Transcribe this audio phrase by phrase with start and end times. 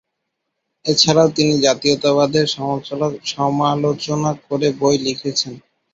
[0.85, 2.45] এছাড়াও তিনি জাতীয়তাবাদের
[3.33, 5.53] সমালোচনা করে বই লিখেছেন।